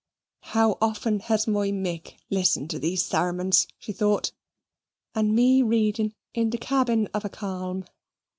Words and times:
How 0.55 0.79
often 0.81 1.19
has 1.19 1.45
my 1.45 1.69
Mick 1.69 2.15
listened 2.31 2.71
to 2.71 2.79
these 2.79 3.05
sermons, 3.05 3.67
she 3.77 3.93
thought, 3.93 4.31
and 5.13 5.35
me 5.35 5.61
reading 5.61 6.15
in 6.33 6.49
the 6.49 6.57
cabin 6.57 7.05
of 7.13 7.23
a 7.23 7.29
calm! 7.29 7.85